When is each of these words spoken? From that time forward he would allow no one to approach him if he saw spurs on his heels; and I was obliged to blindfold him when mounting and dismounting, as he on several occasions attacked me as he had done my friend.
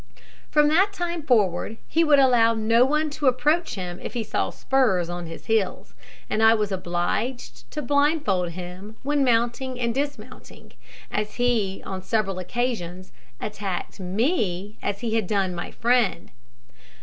From 0.49 0.67
that 0.69 0.93
time 0.93 1.21
forward 1.21 1.77
he 1.87 2.03
would 2.03 2.17
allow 2.17 2.55
no 2.55 2.83
one 2.83 3.11
to 3.11 3.27
approach 3.27 3.75
him 3.75 3.99
if 4.01 4.15
he 4.15 4.23
saw 4.23 4.49
spurs 4.49 5.11
on 5.11 5.27
his 5.27 5.45
heels; 5.45 5.93
and 6.27 6.41
I 6.41 6.55
was 6.55 6.71
obliged 6.71 7.69
to 7.69 7.83
blindfold 7.83 8.53
him 8.53 8.95
when 9.03 9.23
mounting 9.23 9.79
and 9.79 9.93
dismounting, 9.93 10.73
as 11.11 11.35
he 11.35 11.83
on 11.85 12.01
several 12.01 12.39
occasions 12.39 13.11
attacked 13.39 13.99
me 13.99 14.75
as 14.81 15.01
he 15.01 15.13
had 15.13 15.27
done 15.27 15.53
my 15.53 15.69
friend. 15.69 16.31